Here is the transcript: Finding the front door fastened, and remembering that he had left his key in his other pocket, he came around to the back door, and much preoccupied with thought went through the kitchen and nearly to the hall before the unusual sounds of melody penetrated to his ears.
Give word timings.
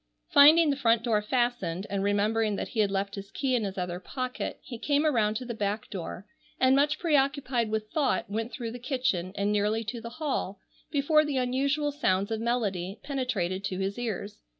Finding 0.31 0.71
the 0.71 0.75
front 0.77 1.03
door 1.03 1.21
fastened, 1.21 1.85
and 1.87 2.03
remembering 2.03 2.55
that 2.55 2.69
he 2.69 2.79
had 2.79 2.89
left 2.89 3.13
his 3.13 3.29
key 3.29 3.53
in 3.55 3.63
his 3.63 3.77
other 3.77 3.99
pocket, 3.99 4.57
he 4.63 4.79
came 4.79 5.05
around 5.05 5.35
to 5.35 5.45
the 5.45 5.53
back 5.53 5.91
door, 5.91 6.25
and 6.59 6.75
much 6.75 6.97
preoccupied 6.97 7.69
with 7.69 7.91
thought 7.91 8.27
went 8.27 8.51
through 8.51 8.71
the 8.71 8.79
kitchen 8.79 9.31
and 9.35 9.51
nearly 9.51 9.83
to 9.83 10.01
the 10.01 10.09
hall 10.09 10.57
before 10.89 11.23
the 11.23 11.37
unusual 11.37 11.91
sounds 11.91 12.31
of 12.31 12.41
melody 12.41 12.99
penetrated 13.03 13.63
to 13.63 13.77
his 13.77 13.99
ears. 13.99 14.41